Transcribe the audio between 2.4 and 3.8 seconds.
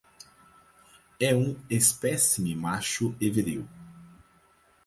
macho e viril